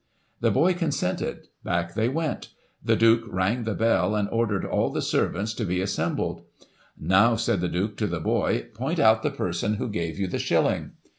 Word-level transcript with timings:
The 0.39 0.49
boy 0.49 0.73
consented; 0.73 1.49
back 1.63 1.93
they 1.93 2.09
went. 2.09 2.49
The 2.83 2.95
Duke 2.95 3.23
rang 3.27 3.65
the 3.65 3.75
bell, 3.75 4.15
and 4.15 4.27
ordered 4.29 4.65
all 4.65 4.89
the 4.89 4.99
servants 4.99 5.53
to 5.53 5.63
be 5.63 5.79
as 5.79 5.93
sembled 5.95 6.41
'Now/ 6.99 7.35
said 7.35 7.61
the 7.61 7.67
Duke 7.69 7.97
to 7.97 8.07
the 8.07 8.19
boy, 8.19 8.65
'point 8.73 8.97
out 8.97 9.21
the 9.21 9.29
person 9.29 9.75
who 9.75 9.87
gave 9.89 10.17
you 10.17 10.25
the 10.25 10.39
shilling.' 10.39 10.93